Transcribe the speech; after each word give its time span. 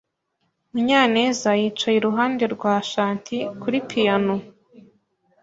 Munyaneza 0.71 1.49
yicaye 1.61 1.95
iruhande 1.97 2.43
rwa 2.53 2.71
Ashanti 2.83 3.35
kuri 3.61 3.77
piyano. 3.89 4.35